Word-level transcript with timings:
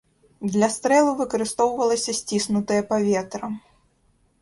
Для 0.55 0.69
стрэлу 0.75 1.11
выкарыстоўвалася 1.19 2.17
сціснутае 2.23 2.81
паветра. 2.91 3.55